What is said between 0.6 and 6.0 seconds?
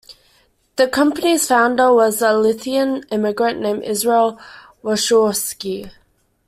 The company's founder was a Lithuanian immigrant named Israel Warshawsky.